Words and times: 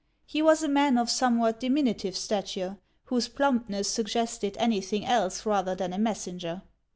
He 0.25 0.41
was 0.41 0.63
a 0.63 0.67
man 0.67 0.97
of 0.97 1.11
somewhat 1.11 1.59
diminutive 1.59 2.17
stature, 2.17 2.79
whose 3.03 3.27
plumpness 3.27 3.87
suggested 3.87 4.57
anything 4.57 5.05
else 5.05 5.45
rather 5.45 5.75
than 5.75 5.93
a 5.93 5.99
messenger. 5.99 6.63